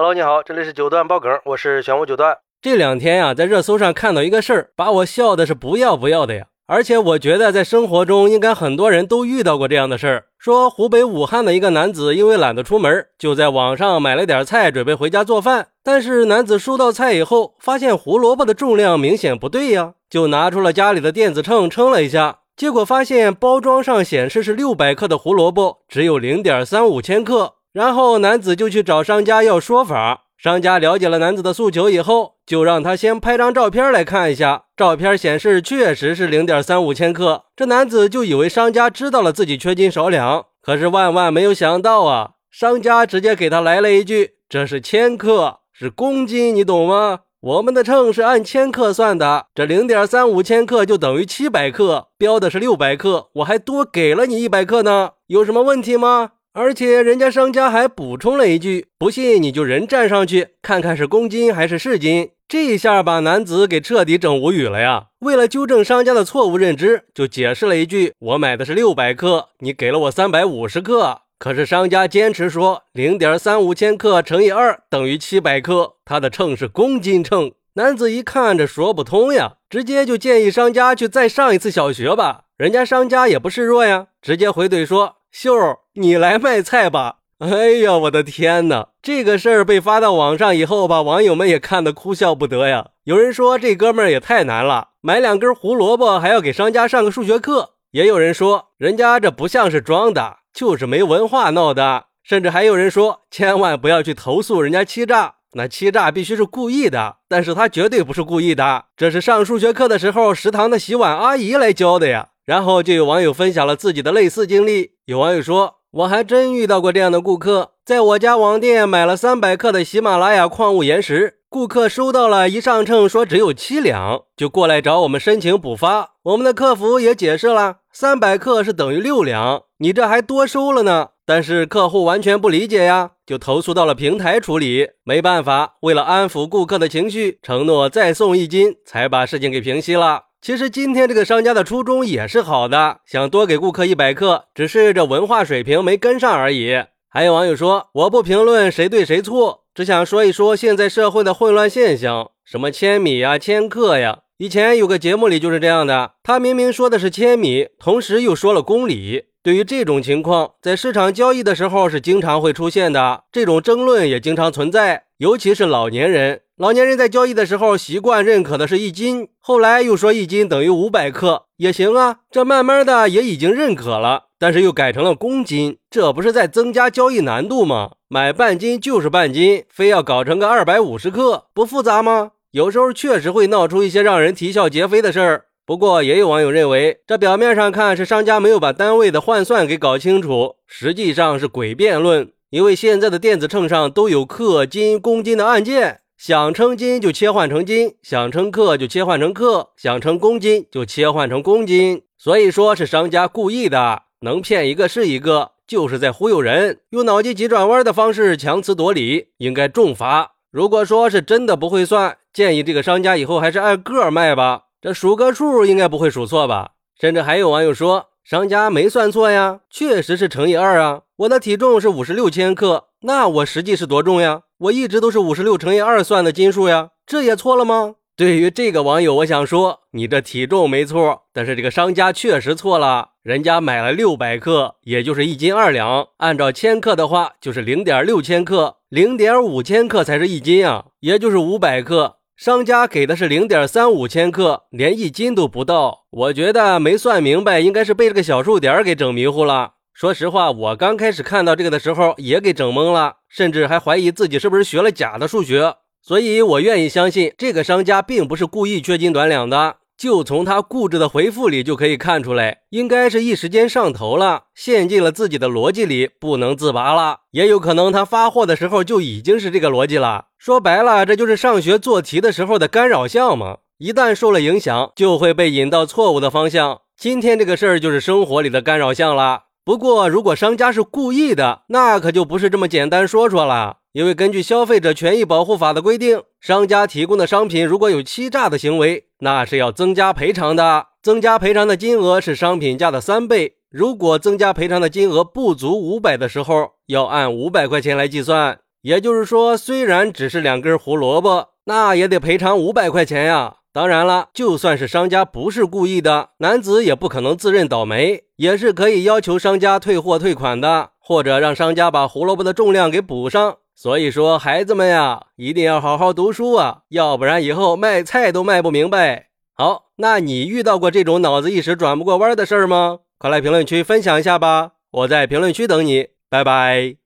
[0.00, 2.38] Hello，你好，这里是九段爆梗，我是玄武九段。
[2.62, 6.46] 这两天呀，在热搜上看到一个事儿，把我笑的是不要不要的呀。
[6.68, 10.26] 而且我觉得在生活中应该很多人都遇到过这样的事儿。
[10.38, 15.70] 说湖北武汉的一个男子因为懒得出门，就在网上买了点菜，准备回家做饭。
[15.82, 27.54] 但是男子收到菜以后，发现胡萝卜的重量明显不对呀，就拿出了家里的电子秤称了一下，结果发现包装上显示是六百克的胡萝卜，只有零点三五千克。
[27.72, 30.24] 然后男子就去找商家要说法。
[30.36, 34.66] 商家了解了男子的诉求以后，就让他先拍张照片来看一下。
[34.76, 37.46] 照片显示确实是零点三五千克。
[37.56, 42.30] 这男子就以为商家知道了自己缺斤少两，可是万万没有想到啊！
[42.52, 47.20] 商家直接给他来了一句：“这是千克，是公斤，你懂吗？
[47.40, 65.06] 我们的秤是按千克算的，这零点三五千克就等于七百克，标的是六百克，我还多给了你一百克呢，有什么问题吗？”而且人家商家还补充了一句：“不信你就人站上去看看是公斤还是市斤。”这一下把男子给彻底整无语了呀！
[65.20, 77.52] 为了纠正商家的错误认知，就解释了一句：“我买的是六百克，你给了我三百五十克。”可是商家坚持说零点三五千克乘以二等于七百克，他的秤是公斤秤。
[77.74, 82.46] 男子一看这说不通呀，直接就建议商家去再上一次小学吧。
[82.56, 85.17] 人家商家也不示弱呀，直接回怼说。
[85.30, 87.16] 秀儿，你来卖菜吧！
[87.38, 88.88] 哎呀，我的天哪！
[89.00, 92.88] 这个事儿被发到网上以后，把网友们也看得哭笑不得呀。
[93.04, 97.74] 有人说这哥们儿也太难了，买两根胡萝卜还要给商家上个数学课。
[97.92, 102.06] 也有人说人家这不像是装的，就是没文化闹的。
[102.24, 112.30] 甚至还有人说，千万不要去投诉人家欺诈，那欺诈必须是故意的，但是他绝对不是故意的，这是上数学课的时候食堂的洗碗阿姨来教的呀。
[112.48, 114.92] 然后就有网友分享了自己的类似经历。
[115.04, 126.12] 有网友说：“我还真遇到过这样的顾客，在我家网店买了三百克的喜马拉雅矿物岩石，顾客收到了一上秤说只有七两，就过来找我们申请补发。
[126.22, 131.08] 我们的客服也解释了，三百克是等于六两，你这还多收了呢。
[131.26, 134.88] 但是客户完全不理解呀，就投诉到了平台处理。
[135.04, 146.84] 没办法，为了安抚顾客的情绪，承诺再送一斤，才把事情给平息了。”其实今天这个商家的初衷也是好的，想多给顾客一百克，只是这文化水平没跟上而已。
[147.08, 154.20] 还有网友说，我不评论谁对谁错，只想说一说现在社会的混乱现象，什么千米呀、千克呀。
[154.36, 159.24] 以前有个节目里就是这样的，他明明说的是千米，同时又说了公里。
[159.42, 166.42] 对于这种情况，在市场交易的时候是经常会出现的，这种争论也经常存在，尤其是老年人。
[166.58, 177.92] 老年人在交易的时候习惯认可的是一斤，后来又说一斤等于五百克也行啊，这慢慢的也已经认可了，但是又改成了公斤，这不是在增加交易难度吗？
[178.08, 182.32] 买半斤就是半斤，非要搞成个二百五十克，不复杂吗？
[182.50, 185.44] 有时候确实会闹出一些让人啼笑皆非的事儿。
[185.64, 196.00] 不过也有网友认为，这表面上看是商家没有把单位的换算给搞清楚，实际上是诡辩论，因为现在的电子秤上都有克、斤、公斤的按键。
[196.18, 202.02] 想称斤就切换成斤，想称克就切换成克，想称公斤就切换成公斤。
[202.18, 210.32] 所以说是商家故意的，能骗一个是一个，就是在忽悠人，用脑筋急转弯的方式强词夺理，应该重罚。
[210.50, 216.72] 如果说是真的不会算，建议这个商家以后还是按个卖吧，这数个数应该不会数错吧？
[217.00, 221.02] 甚至还有网友说，商家没算错呀，确实是乘以二啊。
[221.18, 224.42] 我的体重是五十六千克，那我实际是多重呀？
[224.58, 227.94] 我一直都是五十六乘以二算的斤数呀，这也错了吗？
[228.16, 233.10] 对于这个网友，我想说，你这体重没错，但是这个商家确实错了。
[233.22, 242.16] 人家买了六百克，也就是一斤二两，按照千克的话，就是零点六千克，零点五千克才是一斤啊，也就是五百克。
[242.36, 246.06] 商家给的是零点三五千克，连一斤都不到。
[246.10, 249.74] 我觉得没算明白，应该是被这个小数点给整迷糊了。
[249.98, 255.74] 说实话，我刚开始看到这个的时候也给整懵了，甚至还怀疑自己是不是学了假的数学。
[256.00, 267.22] 所以我愿意相信这个商家并不是故意缺斤短两的，就从他固执的回复里就可以看出来，应该是一时间上头了，陷进了自己的逻辑里不能自拔了。
[267.32, 270.26] 也有可能他发货的时候就已经是这个逻辑了。
[270.38, 276.82] 说白了，这就是上学做题的时候的干扰项嘛，一旦受了影响，就会被引到错误的方向。
[276.96, 279.47] 今天这个事儿就是生活里的干扰项了。
[279.68, 283.80] 不过，如果商家是故意的，那可就不是这么简单说说了。
[283.92, 290.86] 因为根据《消费者权益保护法》的规定，商家提供的商品如果有欺诈的行为，那是要增加赔偿的。
[291.02, 293.56] 增加赔偿的金额是商品价的三倍。
[293.68, 298.60] 如果增加赔偿的金额不足五百的时候，要按五百块钱来计算。
[298.80, 303.56] 也就是说，虽然只是两根胡萝卜，那也得赔偿五百块钱呀。
[303.78, 313.58] 当然了，就算是商家不是故意的，男子也不可能自认倒霉，也是可以要求商家退货退款的，或者让商家把胡萝卜的重量给补上。
[313.76, 319.28] 所以说，孩子们呀，一定要好好读书啊，要不然以后卖菜都卖不明白。
[319.54, 322.98] 好，那你遇到过这种脑子一时转不过弯的事儿吗？
[323.16, 326.96] 快来评论区分享一下吧，我在评论区等你，拜拜。